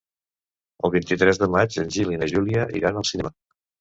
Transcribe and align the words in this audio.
El 0.87 0.93
vint-i-tres 0.95 1.39
de 1.43 1.49
maig 1.57 1.77
en 1.85 1.93
Gil 1.97 2.15
i 2.17 2.21
na 2.23 2.31
Júlia 2.33 2.65
iran 2.81 2.99
al 3.03 3.07
cinema. 3.11 3.37